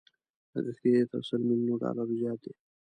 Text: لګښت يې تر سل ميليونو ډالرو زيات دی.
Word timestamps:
لګښت 0.53 0.83
يې 0.91 1.01
تر 1.11 1.21
سل 1.29 1.41
ميليونو 1.49 1.75
ډالرو 1.81 2.17
زيات 2.19 2.39
دی. 2.43 2.51